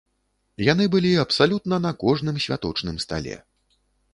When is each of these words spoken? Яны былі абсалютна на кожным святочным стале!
Яны 0.71 0.87
былі 0.95 1.11
абсалютна 1.25 1.79
на 1.85 1.91
кожным 2.05 2.41
святочным 2.47 2.97
стале! 3.07 3.35